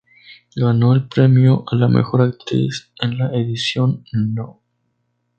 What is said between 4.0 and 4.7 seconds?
No.